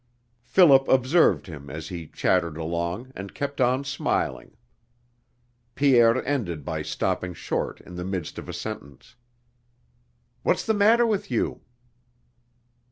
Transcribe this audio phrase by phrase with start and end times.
[0.41, 4.57] Philip observed him as he chattered along and kept on smiling.
[5.75, 9.15] Pierre ended by stopping short in the midst of a sentence.
[10.41, 11.61] "What's the matter with you?"